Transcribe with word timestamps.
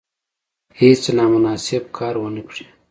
هیڅ 0.79 1.03
نامناسب 1.17 1.83
کار 1.97 2.15
ونه 2.19 2.43
کړي. 2.49 2.63